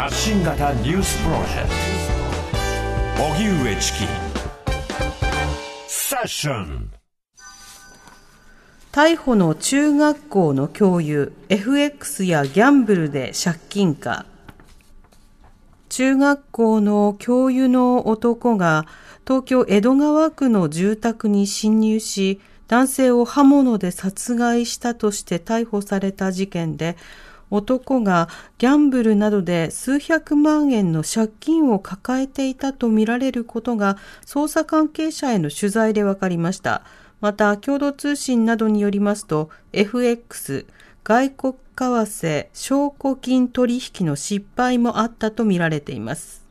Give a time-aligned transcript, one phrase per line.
[0.00, 1.68] 発信型ニュースプロジェク
[3.18, 3.22] ト。
[3.22, 3.98] 荻上チキ。
[5.88, 6.90] セッション。
[8.92, 14.24] 逮捕の中学校の教諭 FX やギャンブルで借金か。
[15.90, 18.86] 中学校の教諭の男が
[19.26, 26.96] 東京江戸川区の住宅に侵入し男性を刃物で殺害したとして逮捕された事件で
[27.50, 28.28] 男が
[28.58, 36.82] ギャンブルなどで数百万円の借金を抱えていたとみられることが捜査関係者への取材で分かりました。
[37.20, 40.66] また、共同通信などによりますと、FX、
[41.04, 46.49] 外国為替、証拠金取引の失敗もあったとみられています。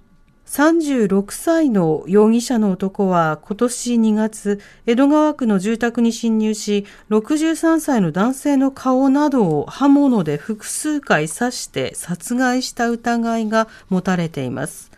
[0.49, 14.89] 36歳の容疑者の男は今年2月、江戸川区の住宅に侵入し、63歳の男性の顔などを刃物で複数回刺して殺害した疑いが持たれています。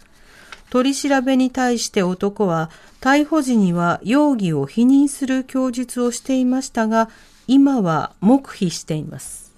[0.69, 2.69] 取り調べに対して男は、
[3.01, 7.09] 逮捕時には容疑を否認する供述をしていましたが、
[7.47, 9.50] 今は黙秘しています。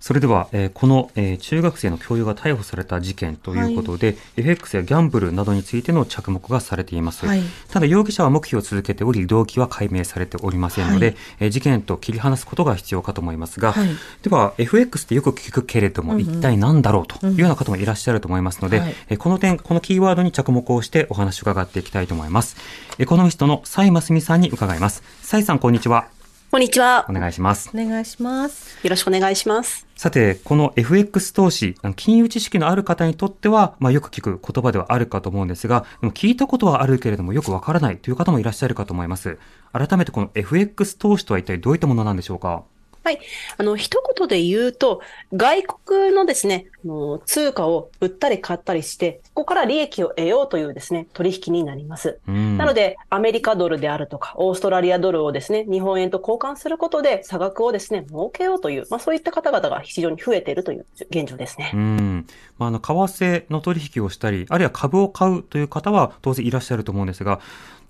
[0.00, 7.26] それでは、えー、この、えー、中学生の教諭が逮捕された事件ということで、はい、FX やギャンブルなどについての着目がされています。
[7.26, 13.88] はい、ただ、容疑者は黙秘を続けており、動機は解明されておりませんので、はい、えー、事件と切り離すことが必要かと思いますが、はい、
[14.22, 22.56] では、FX ってよく聞くけれども、うんうん、一体何だろうというような方もいらっしゃると思いますので、はい、えこの点、このキーワードに着目をしてお話を伺っていきたいと思います。
[22.98, 25.02] エコノミストの蔡真澄さんに伺います。
[25.22, 26.17] 蔡さん、こんにちは。
[26.50, 27.04] こんにちは。
[27.10, 27.70] お願いします。
[27.74, 28.78] お願いします。
[28.82, 29.86] よろしくお願いします。
[29.96, 39.38] さて、この FX 投資、金融知識のある方にとっては、まあ、よく聞く言葉ではあるかと思うんですが、でも聞いたことはあるけれどもよくわからないという方もいらっしゃるかと思います。
[39.74, 42.62] 改めてこの FX 投資とは一体どういったものなんでしょうか？
[43.08, 43.20] はい。
[43.56, 45.00] あの、一言で言うと、
[45.34, 52.18] 外国のですね、あの通貨を売ったり買ったりして、ここから利益を得ようというですね、取引になります。
[52.26, 61.70] なので、アメリカドルであるとか、オーストラリアドルをですね、日本円と交換することで、差額をですね、儲けようという、まあそういった方々が非常に増えているという現状ですね。
[61.72, 62.26] うん。
[62.58, 67.40] まあ、あの、為替の取引をしたり、あるいは株を買うという方は当然いらっしゃると思うんですが、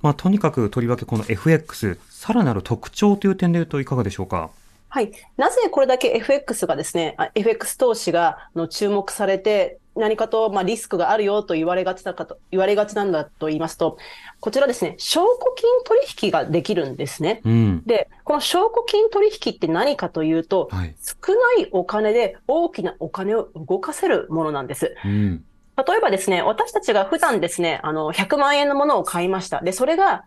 [0.01, 4.51] まあ、とにかくとりわけこの FX、さらなる特徴という点で言うといかがでしょうか？
[4.89, 5.13] はい。
[5.37, 13.99] なぜこれだけ FX がですね、FX 投資がの注目されて、何かと、まあ、リスクがあるよと言われがちだかと、言われがちなんだと言いますと、
[14.41, 17.43] こちらですね、証拠金取引ができるんですね。
[17.45, 24.95] うん、で、この証拠金取引って何かというと、はい、少ないお金で大きなお金を動かせるものなんです。
[25.05, 25.45] うん
[25.87, 29.61] 例えばですね、私たちが普段ですね、あの、100万円のものを買いました。
[29.61, 30.25] で、それが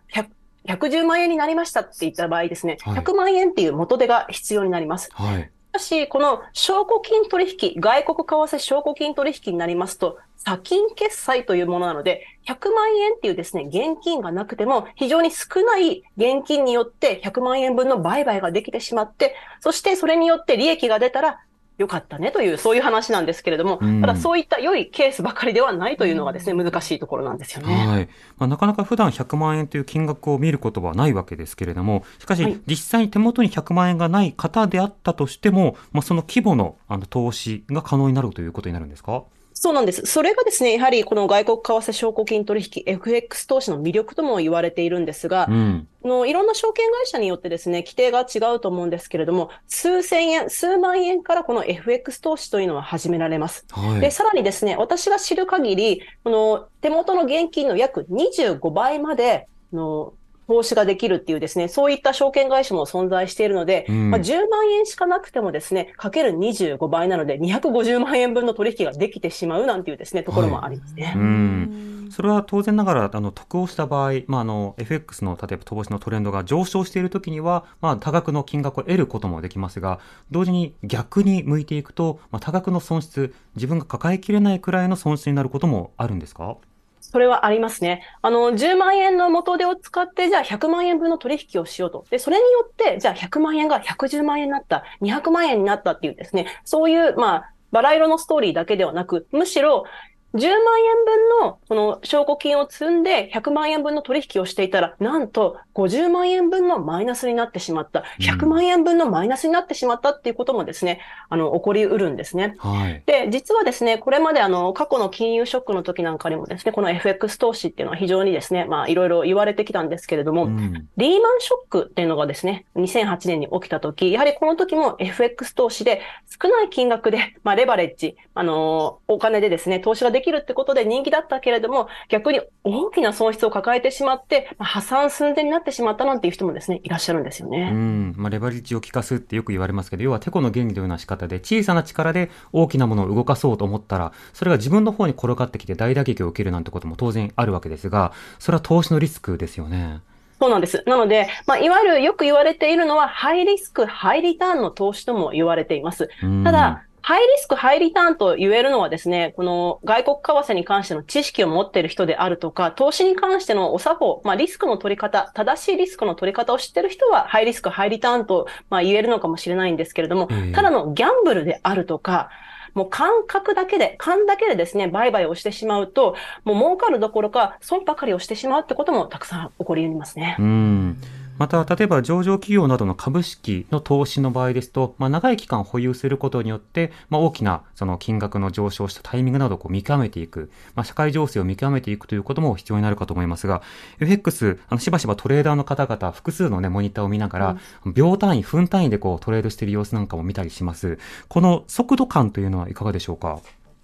[0.66, 5.10] 110万円になりましたって言った場合ですね、はい、100万円っていう元手が必要になります。
[5.12, 5.50] はい。
[5.72, 21.40] しかし、この証拠金取引、外国為替証拠金取引になりますと、先金決済というものなので、100万円っていうですね、現金がなくても、非常に少ない現金によって100万円分の売買ができてしまって、そしてそれによって利益が出たら、
[21.78, 27.74] よかったねという、そういう話なんですけれども、うん、ただそういった良いケースばかりではないというのがですね、難しいところなんですよね。
[27.86, 28.08] はい。
[28.38, 39.24] まあ、なかなか普段100万円という金額を見ることはないわけですけれども、しかし、実際に手元に100万円がない方であったとしても、まあ、その規模のあの投資が可能になるということになるんですか？
[39.62, 40.06] そうなんです。
[40.06, 53.64] それがですね、やはりこの外国為替証拠金取引 FX 投資の魅力とも言われているんですが、うん、のいろんな証券会社によってですね、規定が違うと思うんですけれども、数千円、数万円からこの FX 投資というのは始められます。
[53.70, 60.12] はい、で、さらにですね、私が知る限り、この手元の現金の約25倍まで、の
[60.52, 71.06] 投資ができるっていうですね、そういった証券会社も存在しているので、うん、まあ、10万円しかなくてもですね、かける25倍なので、250万円分の取引ができてしまうなんていうですね、ところもありますね。
[71.06, 72.08] はい、うん。
[72.10, 80.00] それは当然ながら、あの、得をした場合、まあ、あの、FX の、例えば投資のトレンドが上昇しているときには、まあ、多額の金額を得ることもできますが、
[80.30, 86.58] 同時に逆に向いていくと、まあ、多額の損失、自分が抱えきれないくらいの損失になることもあるんですか？
[87.02, 88.02] それはありますね。
[88.22, 92.06] あの、10万円の元手を使って、じゃあ100万円分の取引をしようと。
[92.10, 99.84] で、それによって、じゃあ100万円が110万円になった、200万円になったっていうですね、そういう、まあ、バラ色のストーリーだけではなく、むしろ、
[100.34, 112.56] 10万円分のこの証拠金を積んで100万円分の取引をしていたら、なんと50万円分のマイナスになってしまった、100万円分のマイナスになってしまったっていうこともですね、あの、起こりうるんですね。
[112.58, 126.00] はい、で、実はですね、これまであの、過去の金融ショックの時なんかにもですね、この FX 投資っていうのは非常にですね、まあ、いろいろ言われてきたんですけれども、うん、リーマンショックっていうのがですね、2008年に起きた時、やはりこの時も FX 投資で
[126.42, 137.70] 少ない金額で、まあ、レバレッジ、あのお金でですね、投資ができるってことで人気だったけれども、逆に大きな損失を抱えてしまって、まあ、破産寸前になってしまったなんていう人もですね、いらっしゃるんですよね。
[137.72, 138.14] うん。
[138.16, 150.00] まあ、レバレッジを効かすってよく言われますけど、要はテコの原理のような仕方で、小さな力で大きなものを動かそうと思ったら、それが自分の方に転がってきて大打撃を受けるなんてことも当然あるわけですが、それは投資のリスクですよね。
[150.42, 150.82] そうなんです。
[150.86, 156.10] なので、まあ、いわゆるよく言われているのは、ハイリスク、ハイリターンの投資とも言われています。
[156.42, 172.30] ただ、ハイリスク、ハイリターンと言えるのはですね、この外国為替に関しての知識を持っている人であるとか、投資に関してのお作法、まあリスクの取り方、正しいリスクの取り方を知っている人は、ハイリスク、ハイリターンと、まあ、言えるのかもしれないんですけれども、ただのギャンブルであるとか、
[172.74, 176.14] もう感覚だけで、勘だけでですね、売買をしてしまうと、
[176.44, 180.36] もう儲かるどころか、損ばかりをしてしまうってこともたくさん起こり得ますね。
[180.38, 181.00] うん
[181.42, 193.60] また、例えば上場企業などの株式の投資の場合ですと、まあ、長い期間保有することによって、まあ、大きなその金額の上昇したタイミングなどをこう見極めていく、まあ、社会情勢を見極めていくということも必要になるかと思いますが、
[193.98, 197.56] FX、あのしばしばトレーダーの方々、複数のね、モニターを見ながら、
[197.86, 201.00] うん、秒単位、分単位でこうトレードしている様子なんかも見たりします。
[201.26, 203.40] この速度感というのはいかがでしょうか？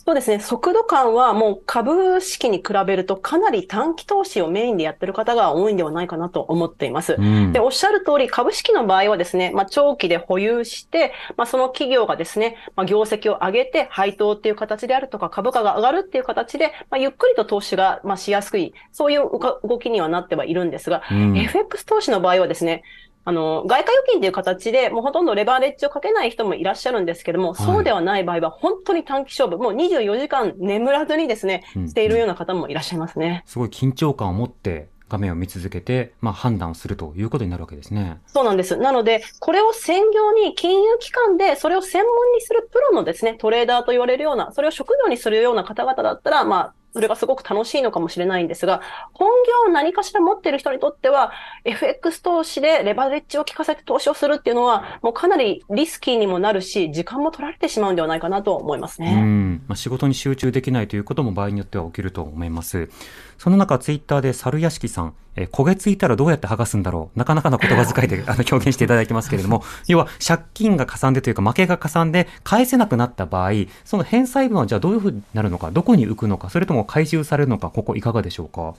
[0.09, 0.41] そうですね。
[0.41, 7.17] 速度感はもう株式に比べるとかなり短期投資をメインでやってる方が多いんではないかなと思っています。
[7.19, 22.83] うん、で、おっしゃる通り株式の場合はですね、まあ、長期で保有して、まあ、その企業がですね、まあ、業績を上げて配当っていう形であるとか株価が上がるっていう形で、まあ、ゆっくりと投資が、まあ、しやすい、そういう動きにはなってはいるんですが、うん、FX 投資の場合はですね、
[23.25, 33.43] あの、外貨預金という形で、もうほとんどレバレッジをかけない人もいらっしゃるんですけども、はい、そうではない場合は、本当に短期勝負、もう24時間眠らずにですね、しているような方もいらっしゃいますね。
[33.47, 38.21] すごい緊張感を持って画面を見続けて、まあ、判断をするということになるわけですね。
[38.27, 38.77] そうなんです。
[38.77, 48.81] なので、これを専業に金融機関で、それを専門にするプロのですね、トレーダーと言われるような、それを職業にするような方々だったら、まあ、それがすごく楽しいのかもしれないんですが、
[49.13, 49.29] 本
[49.67, 51.33] 業を何かしら持ってる人にとっては、
[51.65, 59.13] FX 投資でレバレッジを効かせて投資をするっていうのは、もうかなりリスキーにもなるし、時間も取られてしまうんではないかなと思いますね。
[59.15, 59.63] うん。
[59.69, 62.89] まあ、仕事に集中できないということも場合によっては起きると思います。
[63.37, 67.19] その中、ツイッターで猿屋敷さん、え焦げついたらどうやって剥がすんだろう。
[67.19, 73.53] なかなかの言葉遣いで あの表現していただいてますけれども、要は借金がかさんでというか負けがかさんで返せなくなった場合、
[73.85, 78.75] その返済分はじゃあどういうふうになるのか、どこに浮くのか、それとも回収されるのか、ここいかがでしょうか？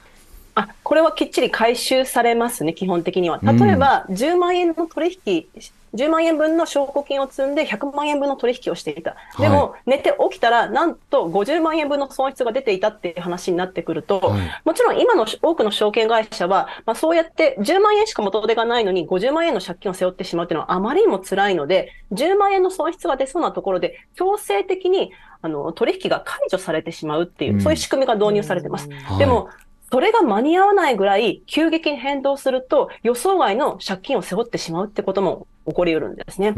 [0.56, 3.40] あ、これはきっちり回収されますね、基本的には。
[3.44, 5.46] 例えば、10万円の取引
[5.96, 9.16] 10万円分の証拠金を積んで100万円分の取引をしていた。
[9.40, 25.12] でも、寝て起きたら、なんと50万円分の損失が出ていたっていう話になってくると、はい、もちろん今の多くの証券会社は、まあ、そうやって10万円しか元手がないのに50万円の借金を背負ってしまうっていうのはあまりにも辛いので、10万円の損失が出そうなところで、強制的に
[25.42, 28.90] あの取引が解除されてしまうっていう、そういう仕組みが導入されてます。
[29.18, 29.50] でも、
[29.92, 36.54] それが間に合わないぐらい急激に変動すると予想外の借金を背負ってしまうってことも起こり得るんですね。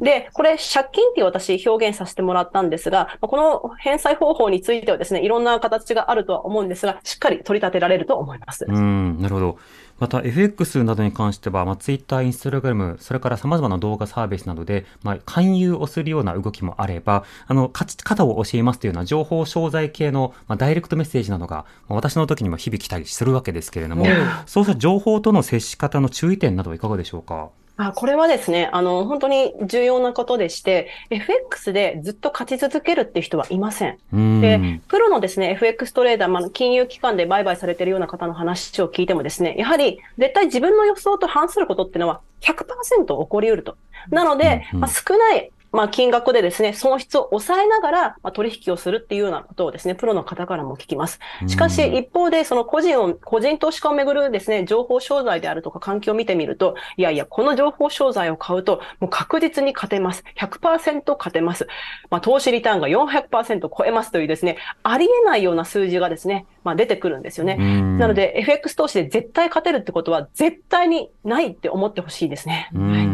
[0.00, 8.66] で、これ、借金っていう私表現させてもらったんですが、この返済方法についてはですね、いろんな形があるとは思うんですが、しっかり取り立てられると思います。
[8.68, 9.58] うん、なるほど。
[10.02, 24.10] また FX などに関しては、まあ、Twitter、Instagram、それから様々な動画サービスなどで、まあ、勧誘をするような動きもあれば、あの、勝ち方を教えますというような情報商材系の、まあ、ダイレクトメッセージなどが、まあ、私の時にも日々来たりするわけですけれども、うん、
[24.46, 27.50] そうした情報との接し方の注意点などはいかがでしょうか？
[27.76, 33.98] あこれはですね、あの、本当に重要なことでして、FX でずっと勝ち続けるって人はいません。
[34.14, 43.76] んで、プロのですね、FX トレーダー、まあ、金融機関で売買されているような方の話を聞いてもですね、やはり絶対自分の予想と反することっていうのは100%起こり得ると。
[44.10, 51.18] なので、まあ、少ないまあ、金額でですね、損失を抑えながら、まあ、取引をするっていうようなことをですね、プロの方からも聞きます。
[51.46, 60.24] しかし、一方で、その個人を、個人投資家をめぐるですね、情報商材であるとか環境を見てみると、いやいや、この情報商材を買うと、もう確実に勝てます。
[60.36, 61.66] 100%勝てます。
[62.10, 67.56] まあ、投資リターンが400%超えますというですね、ありえないような数字がですね、まあ、出てくるんですよね。
[67.56, 72.68] なので、FX 投資で絶対勝てるってことは、絶対にないって思ってほしいですね。
[72.74, 73.06] はい、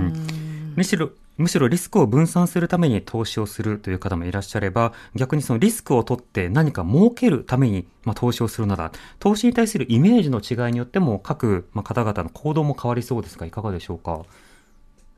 [0.76, 14.22] むしろむしろリスクを分散するために投資をするという方もいらっしゃれば、逆にそのリスクを取って何か儲けるために、まあ、投資をするなら、投資に対するイメージの違いによっても各、まあ、方々の行動も変わりそうですが、いかがでしょうか？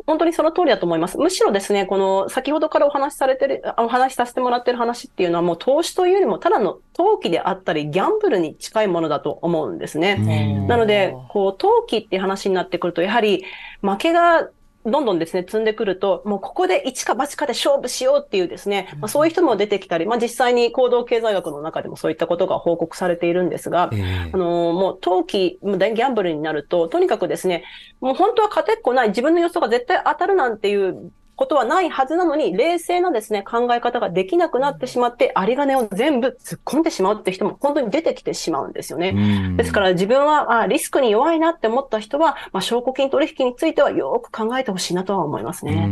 [0.06, 1.18] 本当にその通りだと思います。
[1.18, 10.64] むしろですね、この先ほどからお話しされてる、お話しさせてもらってる話っていうのはもう投資というよりもただの投機であったり、ギャンブルに近いものだと思うんですね。
[10.66, 13.44] なので、こう、投機っていう話になってくると、やはり
[13.82, 14.48] 負けが
[14.86, 27.64] どんどんですね、積んでくると、もうここで一か八かで勝負しようっていうですね、まあ、そういう人も出てきたり、まあ、実際に行動経済学の中でもそういったことが報告されているんですが、えー、あの、もう投機、ギャンブルになると、とにかくですね、
[28.00, 39.54] もう本当は勝てっこない、自分の予想が絶対当たるなんていうことはないはずなのに、冷静なですね、考え方ができなくなってしまって、有り金を全部突っ込んでしまうって人も本当に出てきてしまうんですよね。
[39.56, 45.88] ですから自分はあリスクに弱いなって思った人は、まあ、証拠金取引についてはよく考えてほしいなとは思いますね。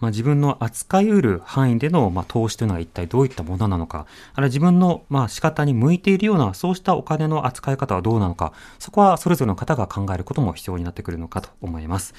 [0.00, 4.04] まあ、自分の扱いうる範囲での、まあ、投資というのは一体どういったものなのか、
[4.34, 12.12] あるいは自分の、まあ、仕方に向いているような、そうしたお金の扱い方はどうなのか、そこはそれぞれの方が考えることも必要になってくるのかと思います。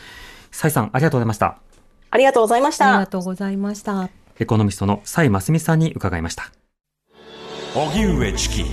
[0.49, 1.70] 蔡さん、ありがとうございました。
[2.11, 2.89] ありがとうございました。
[2.89, 4.09] ありがとうございました。
[4.39, 6.51] エコノミストの蔡真澄さんに伺いました。
[7.73, 8.65] 荻上チキ。